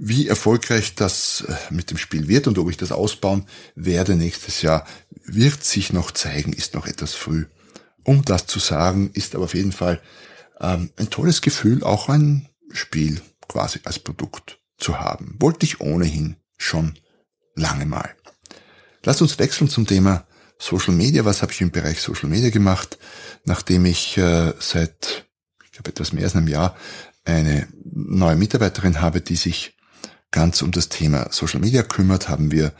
Wie 0.04 0.26
erfolgreich 0.26 0.96
das 0.96 1.44
äh, 1.46 1.54
mit 1.72 1.92
dem 1.92 1.96
Spiel 1.96 2.26
wird 2.26 2.48
und 2.48 2.58
ob 2.58 2.68
ich 2.68 2.76
das 2.76 2.90
ausbauen 2.90 3.46
werde 3.76 4.16
nächstes 4.16 4.60
Jahr, 4.60 4.84
wird 5.24 5.64
sich 5.64 5.92
noch 5.92 6.10
zeigen, 6.10 6.52
ist 6.52 6.74
noch 6.74 6.86
etwas 6.86 7.14
früh. 7.14 7.46
Um 8.04 8.24
das 8.24 8.46
zu 8.46 8.58
sagen, 8.58 9.10
ist 9.14 9.34
aber 9.34 9.44
auf 9.44 9.54
jeden 9.54 9.72
Fall 9.72 10.00
ähm, 10.60 10.90
ein 10.96 11.10
tolles 11.10 11.40
Gefühl, 11.40 11.84
auch 11.84 12.08
ein 12.08 12.48
Spiel 12.72 13.20
quasi 13.48 13.80
als 13.84 13.98
Produkt 13.98 14.58
zu 14.78 14.98
haben. 14.98 15.36
Wollte 15.38 15.66
ich 15.66 15.80
ohnehin 15.80 16.36
schon 16.56 16.98
lange 17.54 17.86
mal. 17.86 18.14
Lass 19.04 19.20
uns 19.20 19.38
wechseln 19.38 19.68
zum 19.68 19.86
Thema 19.86 20.26
Social 20.58 20.94
Media. 20.94 21.24
Was 21.24 21.42
habe 21.42 21.52
ich 21.52 21.60
im 21.60 21.70
Bereich 21.70 22.00
Social 22.00 22.28
Media 22.28 22.50
gemacht, 22.50 22.98
nachdem 23.44 23.84
ich 23.84 24.16
äh, 24.16 24.52
seit, 24.58 25.26
ich 25.64 25.72
glaube, 25.72 25.90
etwas 25.90 26.12
mehr 26.12 26.24
als 26.24 26.36
einem 26.36 26.48
Jahr 26.48 26.76
eine 27.24 27.68
neue 27.84 28.36
Mitarbeiterin 28.36 29.00
habe, 29.00 29.20
die 29.20 29.36
sich 29.36 29.76
ganz 30.30 30.62
um 30.62 30.70
das 30.72 30.88
Thema 30.88 31.28
Social 31.30 31.60
Media 31.60 31.82
kümmert, 31.82 32.28
haben 32.28 32.50
wir 32.50 32.72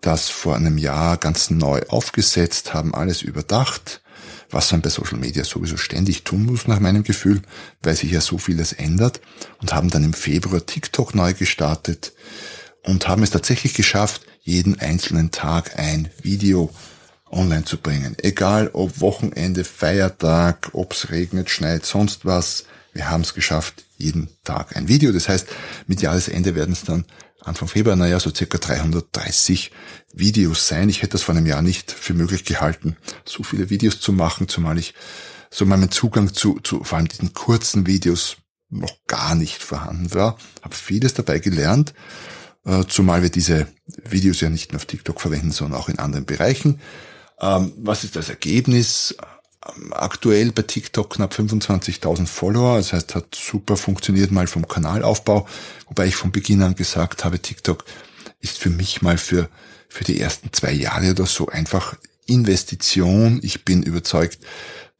das 0.00 0.28
vor 0.28 0.56
einem 0.56 0.78
Jahr 0.78 1.16
ganz 1.16 1.50
neu 1.50 1.82
aufgesetzt, 1.88 2.74
haben 2.74 2.94
alles 2.94 3.22
überdacht, 3.22 4.00
was 4.50 4.70
man 4.72 4.80
bei 4.80 4.88
Social 4.88 5.18
Media 5.18 5.44
sowieso 5.44 5.76
ständig 5.76 6.24
tun 6.24 6.46
muss 6.46 6.66
nach 6.66 6.80
meinem 6.80 7.02
Gefühl, 7.02 7.42
weil 7.82 7.96
sich 7.96 8.10
ja 8.10 8.20
so 8.20 8.38
vieles 8.38 8.72
ändert 8.72 9.20
und 9.60 9.74
haben 9.74 9.90
dann 9.90 10.04
im 10.04 10.14
Februar 10.14 10.64
TikTok 10.64 11.14
neu 11.14 11.34
gestartet 11.34 12.12
und 12.84 13.08
haben 13.08 13.22
es 13.22 13.30
tatsächlich 13.30 13.74
geschafft, 13.74 14.22
jeden 14.42 14.78
einzelnen 14.80 15.30
Tag 15.30 15.78
ein 15.78 16.08
Video 16.22 16.70
online 17.30 17.64
zu 17.64 17.76
bringen. 17.76 18.16
Egal 18.22 18.70
ob 18.72 19.00
Wochenende, 19.00 19.64
Feiertag, 19.64 20.70
ob's 20.72 21.10
regnet, 21.10 21.50
schneit, 21.50 21.84
sonst 21.84 22.24
was. 22.24 22.64
Wir 22.94 23.10
haben 23.10 23.20
es 23.20 23.34
geschafft, 23.34 23.84
jeden 23.98 24.30
Tag 24.44 24.76
ein 24.76 24.88
Video. 24.88 25.12
Das 25.12 25.28
heißt, 25.28 25.46
mit 25.86 26.00
Jahresende 26.00 26.54
werden 26.54 26.72
es 26.72 26.82
dann 26.82 27.04
Anfang 27.42 27.68
Februar, 27.68 27.96
naja, 27.96 28.18
so 28.18 28.34
circa 28.34 28.58
330 28.58 29.70
Videos 30.12 30.66
sein. 30.66 30.88
Ich 30.88 31.02
hätte 31.02 31.12
das 31.12 31.22
vor 31.22 31.34
einem 31.34 31.46
Jahr 31.46 31.62
nicht 31.62 31.92
für 31.92 32.14
möglich 32.14 32.44
gehalten, 32.44 32.96
so 33.24 33.42
viele 33.42 33.70
Videos 33.70 34.00
zu 34.00 34.12
machen, 34.12 34.48
zumal 34.48 34.78
ich 34.78 34.94
so 35.50 35.64
meinen 35.64 35.90
Zugang 35.90 36.34
zu, 36.34 36.58
zu 36.60 36.82
vor 36.84 36.98
allem 36.98 37.08
diesen 37.08 37.32
kurzen 37.32 37.86
Videos 37.86 38.36
noch 38.70 38.92
gar 39.06 39.34
nicht 39.34 39.62
vorhanden 39.62 40.12
war. 40.14 40.36
Habe 40.62 40.74
vieles 40.74 41.14
dabei 41.14 41.38
gelernt, 41.38 41.94
äh, 42.64 42.84
zumal 42.86 43.22
wir 43.22 43.30
diese 43.30 43.66
Videos 43.86 44.40
ja 44.40 44.50
nicht 44.50 44.72
nur 44.72 44.80
auf 44.80 44.86
TikTok 44.86 45.20
verwenden, 45.20 45.52
sondern 45.52 45.80
auch 45.80 45.88
in 45.88 45.98
anderen 45.98 46.26
Bereichen. 46.26 46.80
Ähm, 47.40 47.72
was 47.78 48.04
ist 48.04 48.16
das 48.16 48.28
Ergebnis? 48.28 49.16
Aktuell 49.90 50.52
bei 50.52 50.62
TikTok 50.62 51.14
knapp 51.14 51.34
25.000 51.34 52.26
Follower, 52.26 52.76
das 52.76 52.92
heißt, 52.92 53.14
hat 53.14 53.34
super 53.34 53.76
funktioniert 53.76 54.30
mal 54.30 54.46
vom 54.46 54.68
Kanalaufbau, 54.68 55.48
wobei 55.88 56.06
ich 56.06 56.16
von 56.16 56.30
Beginn 56.30 56.62
an 56.62 56.76
gesagt 56.76 57.24
habe, 57.24 57.40
TikTok 57.40 57.84
ist 58.40 58.58
für 58.58 58.70
mich 58.70 59.02
mal 59.02 59.18
für, 59.18 59.48
für 59.88 60.04
die 60.04 60.20
ersten 60.20 60.52
zwei 60.52 60.72
Jahre 60.72 61.10
oder 61.10 61.26
so 61.26 61.48
einfach 61.48 61.96
Investition. 62.26 63.40
Ich 63.42 63.64
bin 63.64 63.82
überzeugt, 63.82 64.38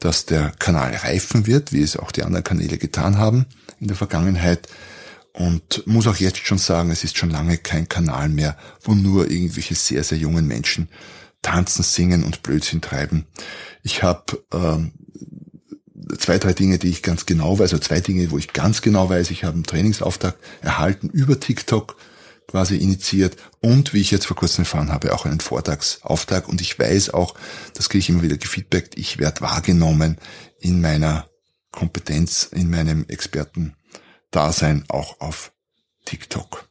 dass 0.01 0.27
der 0.27 0.51
Kanal 0.59 0.95
reifen 0.95 1.47
wird, 1.47 1.73
wie 1.73 1.83
es 1.83 1.97
auch 1.97 2.11
die 2.11 2.25
anderen 2.25 2.45
Kanäle 2.45 2.79
getan 2.79 3.19
haben 3.19 3.47
in 3.81 3.89
der 3.89 3.97
Vergangenheit. 3.97 4.69
Und 5.33 5.87
muss 5.87 6.09
auch 6.09 6.17
jetzt 6.17 6.45
schon 6.45 6.59
sagen, 6.59 6.91
es 6.91 7.05
ist 7.05 7.17
schon 7.17 7.31
lange 7.31 7.59
kein 7.59 7.89
Kanal 7.89 8.29
mehr, 8.29 8.57
wo 8.83 8.95
nur 8.95 9.31
irgendwelche 9.31 9.77
sehr, 9.77 10.03
sehr 10.03 10.19
jungen 10.19 10.49
Menschen 10.49 10.89
tanzen, 11.43 11.83
singen 11.83 12.25
und 12.25 12.43
Blödsinn 12.43 12.81
treiben. 12.81 13.27
Ich 13.83 14.03
habe 14.03 14.45
ähm, 14.53 14.93
zwei, 16.19 16.39
drei 16.39 16.53
Dinge, 16.53 16.79
die 16.79 16.89
ich 16.89 17.03
ganz 17.03 17.27
genau 17.27 17.59
weiß, 17.59 17.73
also 17.73 17.79
zwei 17.79 18.01
Dinge, 18.01 18.31
wo 18.31 18.39
ich 18.39 18.53
ganz 18.53 18.83
genau 18.83 19.09
weiß, 19.09 19.31
ich 19.31 19.45
habe 19.45 19.55
einen 19.55 19.65
Trainingsauftrag 19.65 20.37
erhalten 20.61 21.09
über 21.11 21.39
TikTok 21.39 21.97
quasi 22.47 22.77
initiiert 22.77 23.37
und 23.61 23.93
wie 23.93 24.01
ich 24.01 24.11
jetzt 24.11 24.27
vor 24.27 24.37
kurzem 24.37 24.63
erfahren 24.63 24.91
habe, 24.91 25.15
auch 25.15 25.27
einen 25.27 25.41
Vortragsauftrag 25.41 26.49
und 26.49 26.61
ich 26.61 26.79
weiß 26.79 27.11
auch, 27.11 27.35
das 27.75 27.91
kriege 27.91 28.01
ich 28.01 28.09
immer 28.09 28.23
wieder 28.23 28.39
gefeedbackt, 28.39 28.97
ich 28.99 29.19
werde 29.19 29.43
wahrgenommen 29.43 30.17
in 30.59 30.81
meiner 30.81 31.29
Kompetenz, 31.71 32.49
in 32.51 32.71
meinem 32.71 33.05
Experten-Dasein 33.07 34.85
auch 34.89 35.21
auf 35.21 35.53
TikTok. 36.07 36.69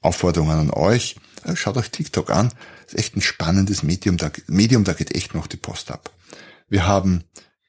Aufforderungen 0.00 0.58
an 0.58 0.70
euch, 0.70 1.16
äh, 1.44 1.56
schaut 1.56 1.76
euch 1.76 1.90
TikTok 1.90 2.30
an, 2.30 2.52
ist 2.92 2.98
echt 2.98 3.16
ein 3.16 3.22
spannendes 3.22 3.82
Medium, 3.82 4.16
da, 4.16 4.30
Medium, 4.46 4.84
da 4.84 4.92
geht 4.92 5.14
echt 5.14 5.34
noch 5.34 5.46
die 5.46 5.56
Post 5.56 5.90
ab. 5.90 6.10
Wir 6.68 6.86
haben 6.86 7.24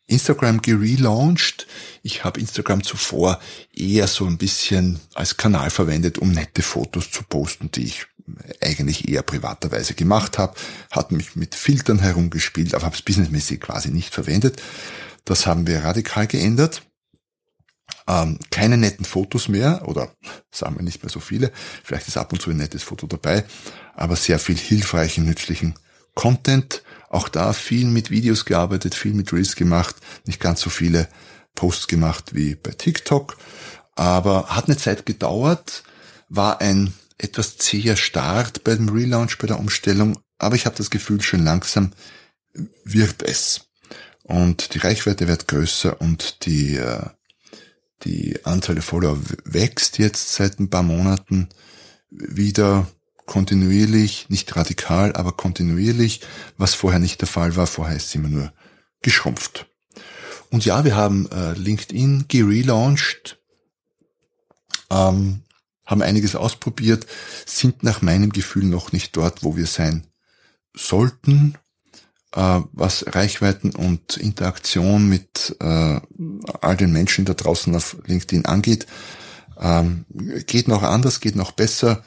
Instagram 0.06 0.62
gelauncht. 0.62 1.68
Ich 2.04 2.24
habe 2.24 2.40
Instagram 2.40 2.84
zuvor 2.84 3.40
eher 3.74 4.08
so 4.08 4.26
ein 4.26 4.38
bisschen 4.38 5.00
als 5.14 5.38
Kanal 5.38 5.70
verwendet, 5.70 6.18
um 6.18 6.32
nette 6.32 6.62
Fotos 6.62 7.10
zu 7.10 7.24
posten, 7.24 7.72
die 7.72 7.86
ich 7.86 8.06
eigentlich 8.62 9.10
eher 9.10 9.22
privaterweise 9.22 9.94
gemacht 9.94 10.38
habe, 10.38 10.56
hat 10.92 11.12
mich 11.12 11.36
mit 11.36 11.56
Filtern 11.56 12.00
herumgespielt, 12.00 12.74
aber 12.74 12.86
habe 12.86 12.96
es 12.96 13.02
businessmäßig 13.02 13.60
quasi 13.60 13.90
nicht 13.90 14.14
verwendet. 14.14 14.62
Das 15.26 15.46
haben 15.46 15.68
wir 15.68 15.84
radikal 15.84 16.28
geändert. 16.28 16.84
Ähm, 18.08 18.40
keine 18.52 18.78
netten 18.78 19.06
Fotos 19.06 19.48
mehr 19.48 19.88
oder 19.88 20.12
sagen 20.52 20.76
wir 20.76 20.84
nicht 20.84 21.04
mehr 21.04 21.10
so 21.10 21.20
viele. 21.20 21.52
Vielleicht 21.84 22.08
ist 22.08 22.18
ab 22.18 22.34
und 22.34 22.42
zu 22.42 22.50
ein 22.50 22.58
nettes 22.58 22.84
Foto 22.84 23.08
dabei, 23.08 23.46
aber 23.96 24.16
sehr 24.16 24.40
viel 24.40 24.58
hilfreichen, 24.58 25.26
nützlichen 25.26 25.76
Content. 26.16 26.84
Auch 27.10 27.30
da 27.30 27.54
viel 27.54 27.88
mit 27.88 28.10
Videos 28.10 28.46
gearbeitet, 28.46 28.96
viel 28.96 29.14
mit 29.14 29.32
Reels 29.32 29.56
gemacht, 29.56 29.96
nicht 30.26 30.40
ganz 30.40 30.62
so 30.62 30.70
viele 30.70 31.08
Posts 31.56 31.88
gemacht 31.88 32.34
wie 32.34 32.56
bei 32.56 32.72
TikTok, 32.72 33.38
aber 33.96 34.48
hat 34.48 34.66
eine 34.66 34.78
Zeit 34.78 35.06
gedauert, 35.06 35.84
war 36.30 36.62
ein 36.62 36.94
etwas 37.18 37.58
zäher 37.58 37.96
Start 37.96 38.64
beim 38.64 38.90
Relaunch, 38.90 39.38
bei 39.38 39.48
der 39.48 39.60
Umstellung, 39.60 40.20
aber 40.40 40.56
ich 40.56 40.66
habe 40.66 40.76
das 40.76 40.90
Gefühl, 40.90 41.22
schon 41.22 41.44
langsam 41.44 41.92
wird 42.84 43.22
es. 43.24 43.70
Und 44.24 44.74
die 44.74 44.80
Reichweite 44.80 45.28
wird 45.28 45.48
größer 45.48 46.00
und 46.02 46.46
die 46.46 46.78
äh, 46.78 47.04
die 48.06 48.44
Anzahl 48.46 48.76
der 48.76 48.84
Follower 48.84 49.20
wächst 49.46 49.98
jetzt 49.98 50.34
seit 50.34 50.60
ein 50.60 50.70
paar 50.70 50.84
Monaten 50.84 51.50
wieder 52.10 52.88
kontinuierlich, 53.26 54.28
nicht 54.30 54.56
radikal, 54.56 55.16
aber 55.16 55.32
kontinuierlich, 55.32 56.22
was 56.58 56.74
vorher 56.74 57.00
nicht 57.00 57.22
der 57.22 57.28
Fall 57.28 57.56
war. 57.56 57.68
Vorher 57.68 57.96
ist 57.96 58.10
sie 58.10 58.18
immer 58.18 58.30
nur 58.30 58.54
geschrumpft. 59.02 59.68
Und 60.50 60.66
ja, 60.66 60.84
wir 60.84 60.96
haben 60.96 61.30
äh, 61.32 61.54
LinkedIn 61.54 62.26
gelauncht, 62.28 63.40
ähm, 64.92 65.42
haben 65.86 66.02
einiges 66.02 66.36
ausprobiert, 66.36 67.08
sind 67.46 67.84
nach 67.84 68.02
meinem 68.02 68.32
Gefühl 68.32 68.66
noch 68.66 68.92
nicht 68.92 69.16
dort, 69.18 69.44
wo 69.44 69.56
wir 69.58 69.68
sein 69.68 70.06
sollten 70.76 71.58
äh, 72.36 72.60
was 72.72 73.06
Reichweiten 73.08 73.72
und 73.72 74.18
Interaktion 74.18 75.08
mit 75.08 75.56
äh, 75.60 76.00
all 76.62 76.78
den 76.78 76.92
Menschen 76.92 77.26
da 77.26 77.34
draußen 77.34 77.76
auf 77.76 77.98
LinkedIn 78.06 78.46
angeht. 78.46 78.88
Ähm, 79.60 80.06
geht 80.48 80.68
noch 80.68 80.84
anders, 80.84 81.20
geht 81.20 81.36
noch 81.36 81.52
besser. 81.52 82.04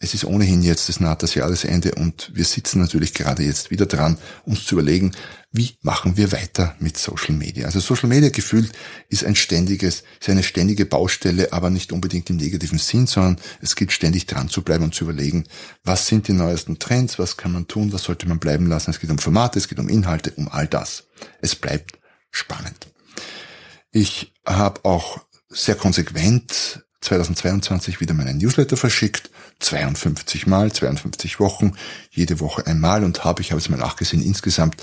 Es 0.00 0.14
ist 0.14 0.24
ohnehin 0.24 0.62
jetzt 0.62 0.88
das 0.88 1.00
naht 1.00 1.24
das 1.24 1.34
Jahresende 1.34 1.92
und 1.96 2.30
wir 2.32 2.44
sitzen 2.44 2.80
natürlich 2.80 3.14
gerade 3.14 3.42
jetzt 3.42 3.72
wieder 3.72 3.86
dran, 3.86 4.16
uns 4.44 4.64
zu 4.64 4.76
überlegen, 4.76 5.12
wie 5.50 5.76
machen 5.82 6.16
wir 6.16 6.30
weiter 6.30 6.76
mit 6.78 6.96
Social 6.96 7.34
Media. 7.34 7.66
Also 7.66 7.80
Social 7.80 8.08
Media 8.08 8.28
gefühlt 8.28 8.70
ist 9.08 9.24
ein 9.24 9.34
ständiges, 9.34 10.04
ist 10.20 10.28
eine 10.28 10.44
ständige 10.44 10.86
Baustelle, 10.86 11.52
aber 11.52 11.70
nicht 11.70 11.90
unbedingt 11.90 12.30
im 12.30 12.36
negativen 12.36 12.78
Sinn, 12.78 13.08
sondern 13.08 13.38
es 13.60 13.74
gilt 13.74 13.90
ständig 13.90 14.26
dran 14.26 14.48
zu 14.48 14.62
bleiben 14.62 14.84
und 14.84 14.94
zu 14.94 15.04
überlegen, 15.04 15.44
was 15.82 16.06
sind 16.06 16.28
die 16.28 16.32
neuesten 16.32 16.78
Trends, 16.78 17.18
was 17.18 17.36
kann 17.36 17.52
man 17.52 17.66
tun, 17.66 17.92
was 17.92 18.04
sollte 18.04 18.28
man 18.28 18.38
bleiben 18.38 18.66
lassen. 18.66 18.90
Es 18.90 19.00
geht 19.00 19.10
um 19.10 19.18
Formate, 19.18 19.58
es 19.58 19.66
geht 19.66 19.80
um 19.80 19.88
Inhalte, 19.88 20.32
um 20.36 20.48
all 20.48 20.68
das. 20.68 21.04
Es 21.40 21.56
bleibt 21.56 21.98
spannend. 22.30 22.86
Ich 23.90 24.32
habe 24.46 24.84
auch 24.84 25.18
sehr 25.48 25.74
konsequent 25.74 26.84
2022 27.00 28.00
wieder 28.00 28.14
meinen 28.14 28.38
Newsletter 28.38 28.76
verschickt. 28.76 29.30
52 29.60 30.46
Mal, 30.46 30.72
52 30.72 31.40
Wochen, 31.40 31.72
jede 32.10 32.40
Woche 32.40 32.66
einmal 32.66 33.04
und 33.04 33.24
habe, 33.24 33.42
ich 33.42 33.50
habe 33.50 33.60
es 33.60 33.68
mal 33.68 33.76
nachgesehen, 33.76 34.22
insgesamt 34.22 34.76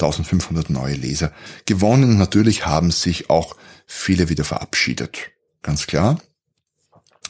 1500 0.00 0.70
neue 0.70 0.94
Leser 0.94 1.32
gewonnen. 1.64 2.18
Natürlich 2.18 2.66
haben 2.66 2.90
sich 2.90 3.30
auch 3.30 3.56
viele 3.86 4.28
wieder 4.28 4.44
verabschiedet. 4.44 5.30
Ganz 5.62 5.86
klar. 5.86 6.20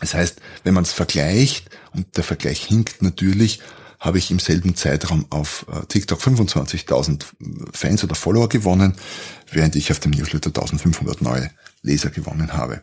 Das 0.01 0.15
heißt, 0.15 0.41
wenn 0.65 0.75
man 0.75 0.85
es 0.85 0.93
vergleicht, 0.93 1.71
und 1.95 2.17
der 2.17 2.25
Vergleich 2.25 2.63
hinkt 2.63 3.03
natürlich, 3.03 3.61
habe 3.99 4.19
ich 4.19 4.31
im 4.31 4.39
selben 4.39 4.77
Zeitraum 4.77 5.27
auf 5.31 5.65
äh, 5.73 5.87
TikTok 5.87 6.21
25.000 6.21 7.25
Fans 7.73 8.05
oder 8.05 8.15
Follower 8.15 8.49
gewonnen, 8.49 8.95
während 9.51 9.75
ich 9.75 9.91
auf 9.91 10.01
dem 10.01 10.13
Newsletter 10.13 10.49
1500 10.49 11.23
neue 11.23 11.51
Leser 11.83 12.11
gewonnen 12.11 12.53
habe. 12.53 12.83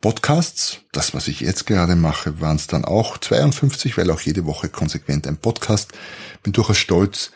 Podcasts, 0.00 0.80
das 0.92 1.14
was 1.14 1.28
ich 1.28 1.40
jetzt 1.40 1.66
gerade 1.66 1.96
mache, 1.96 2.40
waren 2.40 2.56
es 2.56 2.66
dann 2.66 2.84
auch 2.84 3.18
52, 3.18 3.96
weil 3.96 4.10
auch 4.10 4.20
jede 4.20 4.44
Woche 4.44 4.68
konsequent 4.68 5.26
ein 5.26 5.38
Podcast. 5.38 5.92
Bin 6.42 6.52
durchaus 6.52 6.78
stolz, 6.78 7.30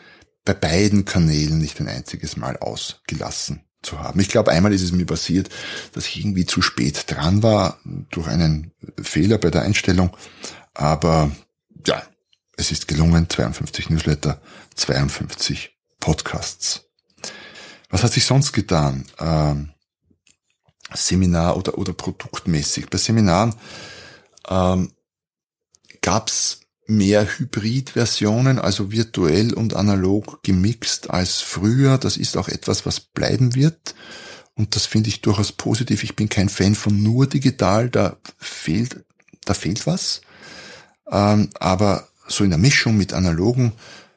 bei 0.45 0.53
beiden 0.53 1.05
Kanälen 1.05 1.57
nicht 1.57 1.79
ein 1.79 1.87
einziges 1.87 2.37
Mal 2.37 2.57
ausgelassen 2.57 3.63
zu 3.81 3.99
haben. 3.99 4.19
Ich 4.19 4.29
glaube, 4.29 4.51
einmal 4.51 4.73
ist 4.73 4.83
es 4.83 4.91
mir 4.91 5.05
passiert, 5.05 5.49
dass 5.93 6.07
ich 6.07 6.19
irgendwie 6.19 6.45
zu 6.45 6.61
spät 6.61 7.05
dran 7.07 7.43
war 7.43 7.79
durch 8.09 8.27
einen 8.27 8.71
Fehler 9.01 9.37
bei 9.37 9.49
der 9.49 9.63
Einstellung. 9.63 10.15
Aber 10.73 11.31
ja, 11.85 12.03
es 12.57 12.71
ist 12.71 12.87
gelungen, 12.87 13.29
52 13.29 13.89
Newsletter, 13.89 14.41
52 14.75 15.77
Podcasts. 15.99 16.85
Was 17.89 18.03
hat 18.03 18.13
sich 18.13 18.25
sonst 18.25 18.53
getan? 18.53 19.05
Ähm, 19.19 19.71
Seminar 20.93 21.57
oder, 21.57 21.77
oder 21.77 21.93
produktmäßig. 21.93 22.89
Bei 22.89 22.97
Seminaren 22.97 23.55
ähm, 24.49 24.91
gab 26.01 26.29
es 26.29 26.61
mehr 26.87 27.25
Hybrid-Versionen, 27.37 28.59
also 28.59 28.91
virtuell 28.91 29.53
und 29.53 29.75
analog 29.75 30.43
gemixt 30.43 31.09
als 31.09 31.41
früher. 31.41 31.97
Das 31.97 32.17
ist 32.17 32.37
auch 32.37 32.49
etwas, 32.49 32.85
was 32.85 32.99
bleiben 32.99 33.55
wird. 33.55 33.95
Und 34.55 34.75
das 34.75 34.85
finde 34.85 35.09
ich 35.09 35.21
durchaus 35.21 35.51
positiv. 35.51 36.03
Ich 36.03 36.15
bin 36.15 36.29
kein 36.29 36.49
Fan 36.49 36.75
von 36.75 37.01
nur 37.01 37.27
digital, 37.27 37.89
da 37.89 38.17
fehlt, 38.37 39.05
da 39.45 39.53
fehlt 39.53 39.87
was. 39.87 40.21
Ähm, 41.09 41.49
aber 41.59 42.07
so 42.27 42.43
in 42.43 42.49
der 42.49 42.59
Mischung 42.59 42.97
mit 42.97 43.13
analogen 43.13 43.73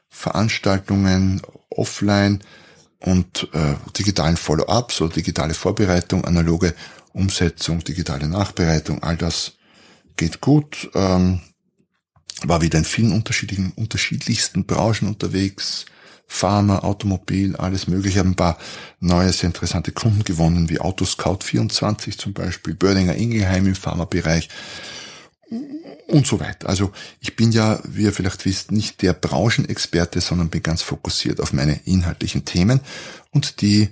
Veranstaltungen, 0.09 1.43
offline, 1.71 2.43
und 3.05 3.49
äh, 3.53 3.75
digitalen 3.99 4.37
Follow-ups 4.37 5.01
oder 5.01 5.15
digitale 5.15 5.55
Vorbereitung, 5.55 6.25
analoge 6.25 6.75
Umsetzung, 7.13 7.85
digitale 7.85 8.29
Nachbereitung, 8.29 9.03
all 9.03 9.17
das 9.17 9.53
geht 10.17 10.41
gut. 10.41 10.91
Ähm, 10.95 11.41
war 12.43 12.63
wieder 12.63 12.79
in 12.79 12.85
vielen 12.85 13.13
unterschiedlichen, 13.13 13.73
unterschiedlichsten 13.77 14.65
Branchen 14.65 15.07
unterwegs. 15.07 15.87
Pharma, 16.27 16.79
Automobil, 16.81 17.55
alles 17.57 17.87
mögliche. 17.87 18.21
Haben 18.21 18.31
ein 18.31 18.37
paar 18.37 18.59
neue, 18.99 19.33
sehr 19.33 19.49
interessante 19.49 19.93
Kunden 19.93 20.25
gewonnen, 20.25 20.71
wie 20.71 20.81
Autoscout24 20.81 22.19
zum 22.19 22.33
Beispiel, 22.33 22.75
Bördinger 22.75 23.15
Ingelheim 23.15 23.67
im 23.67 23.75
Pharmabereich 23.75 24.49
und 26.09 26.27
so 26.27 26.41
weiter. 26.41 26.69
Also 26.69 26.93
ich 27.21 27.37
bin 27.37 27.53
ja, 27.53 27.81
wie 27.85 28.05
ihr 28.05 28.13
vielleicht 28.13 28.45
wisst, 28.45 28.73
nicht 28.73 29.03
der 29.03 29.13
Branchenexperte, 29.13 30.21
sondern 30.21 30.49
bin 30.49 30.63
ganz 30.63 30.83
fokussiert 30.83 31.41
auf 31.41 31.53
meine 31.53 31.81
inhaltlichen 31.85 32.45
Themen 32.45 32.81
und 33.31 33.61
die, 33.61 33.91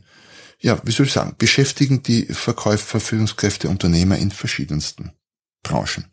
ja, 0.61 0.81
wie 0.85 0.93
soll 0.93 1.07
ich 1.07 1.13
sagen, 1.13 1.35
beschäftigen 1.39 2.03
die 2.03 2.27
Verkäufer, 2.27 3.01
Führungskräfte, 3.01 3.69
Unternehmer 3.69 4.17
in 4.19 4.31
verschiedensten 4.31 5.13
Branchen. 5.63 6.07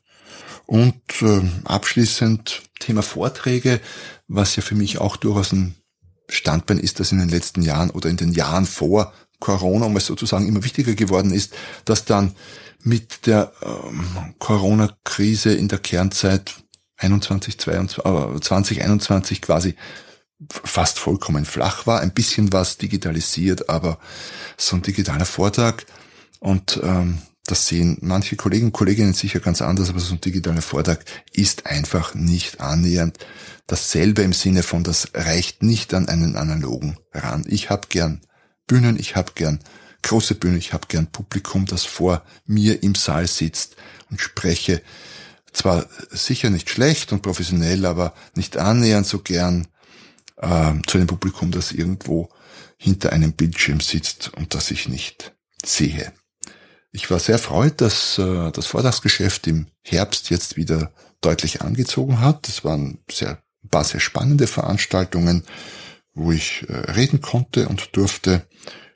Und 0.65 1.01
äh, 1.21 1.41
abschließend 1.63 2.61
Thema 2.79 3.01
Vorträge, 3.01 3.79
was 4.27 4.55
ja 4.55 4.61
für 4.61 4.75
mich 4.75 4.99
auch 4.99 5.15
durchaus 5.15 5.51
ein 5.51 5.75
Standbein 6.27 6.77
ist, 6.77 6.99
das 6.99 7.11
in 7.11 7.17
den 7.17 7.29
letzten 7.29 7.63
Jahren 7.63 7.89
oder 7.89 8.09
in 8.09 8.17
den 8.17 8.31
Jahren 8.31 8.67
vor 8.67 9.13
Corona, 9.39 9.87
es 9.97 10.05
sozusagen 10.05 10.47
immer 10.47 10.63
wichtiger 10.63 10.93
geworden 10.93 11.31
ist, 11.31 11.53
dass 11.85 12.05
dann 12.05 12.35
mit 12.83 13.25
der 13.25 13.51
ähm, 13.61 14.33
Corona-Krise 14.39 15.53
in 15.53 15.67
der 15.67 15.79
Kernzeit 15.79 16.55
21, 16.97 17.57
22, 17.57 18.05
äh, 18.05 18.39
2021 18.39 19.41
quasi 19.41 19.75
fast 20.49 20.99
vollkommen 20.99 21.45
flach 21.45 21.85
war, 21.85 21.99
ein 21.99 22.13
bisschen 22.13 22.53
was 22.53 22.77
digitalisiert, 22.77 23.69
aber 23.69 23.99
so 24.57 24.75
ein 24.75 24.81
digitaler 24.81 25.25
Vortrag 25.25 25.85
und 26.39 26.79
ähm, 26.81 27.19
das 27.45 27.67
sehen 27.67 27.97
manche 28.01 28.35
Kollegen 28.35 28.67
und 28.67 28.73
Kolleginnen 28.73 29.13
sicher 29.13 29.39
ganz 29.39 29.61
anders, 29.61 29.89
aber 29.89 29.99
so 29.99 30.13
ein 30.13 30.21
digitaler 30.21 30.61
Vortrag 30.61 31.03
ist 31.33 31.65
einfach 31.65 32.13
nicht 32.13 32.61
annähernd 32.61 33.17
dasselbe 33.67 34.21
im 34.21 34.33
Sinne 34.33 34.63
von, 34.63 34.83
das 34.83 35.09
reicht 35.13 35.63
nicht 35.63 35.93
an 35.93 36.07
einen 36.07 36.35
analogen 36.35 36.97
ran. 37.11 37.45
Ich 37.47 37.69
habe 37.69 37.87
gern 37.89 38.21
Bühnen, 38.69 38.97
ich 38.97 39.17
habe 39.17 39.33
gern 39.35 39.59
große 40.03 40.35
Bühne, 40.35 40.57
ich 40.57 40.71
habe 40.71 40.87
gern 40.87 41.07
Publikum, 41.07 41.65
das 41.65 41.83
vor 41.83 42.23
mir 42.45 42.83
im 42.83 42.95
Saal 42.95 43.27
sitzt 43.27 43.75
und 44.09 44.21
spreche. 44.21 44.81
Zwar 45.51 45.87
sicher 46.09 46.49
nicht 46.49 46.69
schlecht 46.69 47.11
und 47.11 47.21
professionell, 47.21 47.85
aber 47.85 48.13
nicht 48.35 48.55
annähernd 48.57 49.07
so 49.07 49.19
gern 49.19 49.67
äh, 50.37 50.73
zu 50.87 50.97
einem 50.97 51.07
Publikum, 51.07 51.51
das 51.51 51.71
irgendwo 51.71 52.29
hinter 52.77 53.11
einem 53.11 53.33
Bildschirm 53.33 53.81
sitzt 53.81 54.31
und 54.35 54.53
das 54.53 54.71
ich 54.71 54.87
nicht 54.87 55.33
sehe. 55.65 56.13
Ich 56.91 57.11
war 57.11 57.19
sehr 57.19 57.33
erfreut, 57.33 57.81
dass 57.81 58.17
äh, 58.19 58.51
das 58.51 58.67
Vortragsgeschäft 58.67 59.47
im 59.47 59.67
Herbst 59.81 60.29
jetzt 60.29 60.55
wieder 60.55 60.93
deutlich 61.21 61.61
angezogen 61.61 62.21
hat. 62.21 62.47
Das 62.47 62.63
waren 62.63 62.99
sehr, 63.11 63.41
ein 63.63 63.69
paar 63.69 63.83
sehr 63.83 63.99
spannende 63.99 64.47
Veranstaltungen, 64.47 65.43
wo 66.19 66.31
ich 66.31 66.65
äh, 66.67 66.73
reden 66.91 67.21
konnte 67.21 67.67
und 67.67 67.95
durfte. 67.95 68.45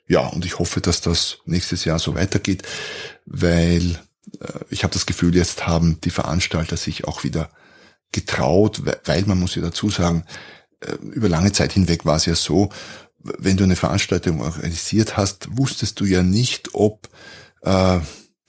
Ja, 0.06 0.26
und 0.26 0.44
ich 0.44 0.58
hoffe, 0.58 0.80
dass 0.80 1.00
das 1.00 1.38
nächstes 1.46 1.84
Jahr 1.84 1.98
so 1.98 2.14
weitergeht, 2.14 2.62
weil 3.24 3.98
äh, 4.40 4.60
ich 4.70 4.84
habe 4.84 4.92
das 4.92 5.06
Gefühl, 5.06 5.34
jetzt 5.34 5.66
haben 5.66 6.00
die 6.02 6.10
Veranstalter 6.10 6.76
sich 6.76 7.04
auch 7.04 7.24
wieder 7.24 7.50
getraut, 8.12 8.82
weil 9.04 9.24
man 9.24 9.40
muss 9.40 9.54
ja 9.54 9.62
dazu 9.62 9.90
sagen, 9.90 10.24
äh, 10.80 10.94
über 11.12 11.28
lange 11.28 11.52
Zeit 11.52 11.72
hinweg 11.72 12.04
war 12.04 12.16
es 12.16 12.26
ja 12.26 12.34
so, 12.34 12.70
wenn 13.18 13.56
du 13.56 13.64
eine 13.64 13.76
Veranstaltung 13.76 14.42
organisiert 14.42 15.16
hast, 15.16 15.56
wusstest 15.56 15.98
du 15.98 16.04
ja 16.04 16.22
nicht, 16.22 16.74
ob 16.74 17.08
äh, 17.62 17.98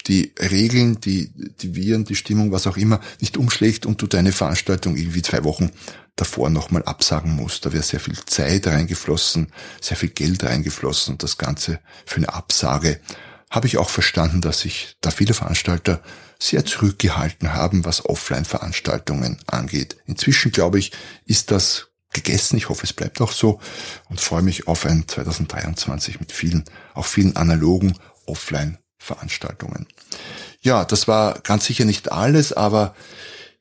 die 0.07 0.33
Regeln, 0.39 0.99
die, 0.99 1.31
die 1.33 1.75
Viren, 1.75 2.03
die 2.03 2.15
Stimmung, 2.15 2.51
was 2.51 2.67
auch 2.67 2.77
immer, 2.77 2.99
nicht 3.21 3.37
umschlägt 3.37 3.85
und 3.85 4.01
du 4.01 4.07
deine 4.07 4.31
Veranstaltung 4.31 4.97
irgendwie 4.97 5.21
zwei 5.21 5.43
Wochen 5.43 5.71
davor 6.15 6.49
nochmal 6.49 6.83
absagen 6.83 7.35
musst. 7.35 7.65
Da 7.65 7.73
wäre 7.73 7.83
sehr 7.83 7.99
viel 7.99 8.17
Zeit 8.25 8.67
reingeflossen, 8.67 9.51
sehr 9.81 9.97
viel 9.97 10.09
Geld 10.09 10.43
reingeflossen 10.43 11.13
und 11.13 11.23
das 11.23 11.37
Ganze 11.37 11.79
für 12.05 12.17
eine 12.17 12.33
Absage 12.33 12.99
habe 13.49 13.67
ich 13.67 13.77
auch 13.77 13.89
verstanden, 13.89 14.41
dass 14.41 14.61
sich 14.61 14.97
da 15.01 15.11
viele 15.11 15.33
Veranstalter 15.33 16.01
sehr 16.39 16.65
zurückgehalten 16.65 17.53
haben, 17.53 17.85
was 17.85 18.05
Offline-Veranstaltungen 18.05 19.39
angeht. 19.47 19.97
Inzwischen, 20.05 20.51
glaube 20.51 20.79
ich, 20.79 20.91
ist 21.25 21.51
das 21.51 21.87
gegessen. 22.11 22.57
Ich 22.57 22.69
hoffe, 22.69 22.83
es 22.83 22.93
bleibt 22.93 23.21
auch 23.21 23.31
so 23.31 23.59
und 24.09 24.19
freue 24.19 24.41
mich 24.41 24.67
auf 24.67 24.85
ein 24.85 25.07
2023 25.07 26.19
mit 26.19 26.31
vielen, 26.31 26.65
auch 26.93 27.05
vielen 27.05 27.35
analogen 27.35 27.97
Offline-Veranstaltungen. 28.25 29.87
Ja, 30.61 30.83
das 30.83 31.07
war 31.07 31.39
ganz 31.41 31.65
sicher 31.65 31.85
nicht 31.85 32.11
alles, 32.11 32.51
aber 32.51 32.95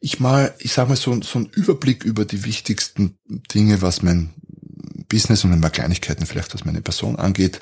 ich 0.04 0.20
mal, 0.20 0.54
ich 0.58 0.74
sage 0.74 0.90
mal 0.90 0.96
so, 0.96 1.18
so 1.22 1.38
einen 1.38 1.46
Überblick 1.46 2.04
über 2.04 2.26
die 2.26 2.44
wichtigsten 2.44 3.16
Dinge, 3.26 3.80
was 3.80 4.02
mein 4.02 4.34
Business 5.08 5.44
und 5.44 5.52
ein 5.54 5.62
paar 5.62 5.70
Kleinigkeiten 5.70 6.26
vielleicht, 6.26 6.52
was 6.52 6.66
meine 6.66 6.82
Person 6.82 7.16
angeht. 7.16 7.60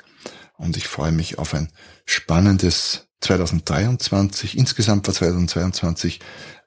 Und 0.57 0.75
ich 0.75 0.89
freue 0.89 1.13
mich 1.13 1.39
auf 1.39 1.53
ein 1.53 1.69
spannendes 2.05 3.07
2023. 3.21 4.57
Insgesamt 4.57 5.07
war 5.07 5.13
2022 5.13 6.19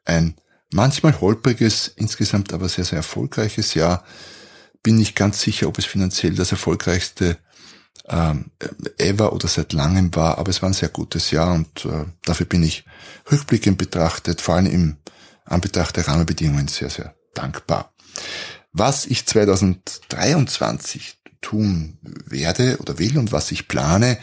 ein 0.07 0.37
manchmal 0.73 1.21
holpriges, 1.21 1.89
insgesamt 1.89 2.55
aber 2.55 2.71
sehr, 2.71 2.87
sehr 2.87 2.97
erfolgreiches 2.97 3.75
Jahr. 3.75 4.03
Bin 4.83 4.97
nicht 4.97 5.15
ganz 5.15 5.43
sicher, 5.43 5.69
ob 5.69 5.77
es 5.77 5.85
finanziell 5.85 6.37
das 6.37 6.53
erfolgreichste 6.53 7.37
ähm, 8.09 8.51
ever 8.97 9.35
oder 9.35 9.47
seit 9.47 9.75
langem 9.75 10.15
war, 10.15 10.39
aber 10.39 10.49
es 10.49 10.63
war 10.63 10.71
ein 10.71 10.75
sehr 10.75 10.89
gutes 10.89 11.33
Jahr 11.33 11.53
und 11.53 11.85
äh, 11.85 12.07
dafür 12.25 12.47
bin 12.47 12.63
ich 12.63 12.87
rückblickend 13.31 13.77
betrachtet, 13.77 14.41
vor 14.41 14.55
allem 14.55 14.67
im 14.67 14.97
Anbetracht 15.47 15.97
der 15.97 16.07
Rahmenbedingungen 16.09 16.69
sehr, 16.69 16.91
sehr 16.91 17.15
dankbar. 17.35 17.95
Was 18.73 19.07
ich 19.07 19.27
2023 19.27 21.19
tun 21.41 21.99
werde 22.03 22.79
oder 22.79 22.99
will 22.99 23.17
und 23.19 23.33
was 23.33 23.53
ich 23.53 23.69
plane, 23.69 24.19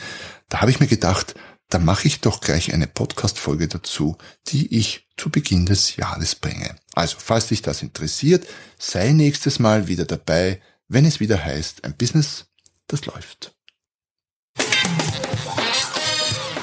da 0.49 0.61
habe 0.61 0.71
ich 0.71 0.79
mir 0.79 0.87
gedacht, 0.87 1.35
da 1.69 1.79
mache 1.79 2.07
ich 2.07 2.21
doch 2.21 2.41
gleich 2.41 2.71
eine 2.73 2.85
Podcast-Folge 2.85 3.67
dazu, 3.67 4.17
die 4.49 4.77
ich 4.77 5.07
zu 5.17 5.29
Beginn 5.29 5.65
des 5.65 5.95
Jahres 5.95 6.35
bringe. 6.35 6.75
Also, 6.93 7.17
falls 7.19 7.47
dich 7.47 7.63
das 7.63 7.81
interessiert, 7.81 8.45
sei 8.77 9.11
nächstes 9.11 9.57
Mal 9.57 9.87
wieder 9.87 10.05
dabei, 10.05 10.61
wenn 10.87 11.05
es 11.05 11.19
wieder 11.19 11.43
heißt, 11.43 11.83
ein 11.83 11.97
Business, 11.97 12.45
das 12.87 13.05
läuft. 13.05 13.55